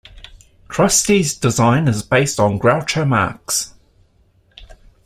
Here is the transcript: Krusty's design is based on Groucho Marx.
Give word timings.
Krusty's 0.67 1.35
design 1.35 1.87
is 1.87 2.01
based 2.01 2.39
on 2.39 2.57
Groucho 2.57 3.07
Marx. 3.07 3.75